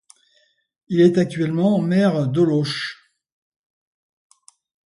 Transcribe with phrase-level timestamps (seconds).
[0.87, 3.13] Il est actuellement maire d'Allauch.